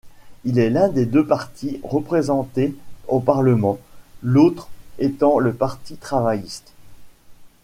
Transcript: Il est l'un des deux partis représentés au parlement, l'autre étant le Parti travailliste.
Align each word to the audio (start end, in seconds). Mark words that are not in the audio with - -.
Il 0.45 0.57
est 0.57 0.71
l'un 0.71 0.87
des 0.89 1.05
deux 1.05 1.23
partis 1.27 1.79
représentés 1.83 2.75
au 3.07 3.19
parlement, 3.19 3.77
l'autre 4.23 4.67
étant 4.97 5.37
le 5.37 5.53
Parti 5.53 5.95
travailliste. 5.95 6.73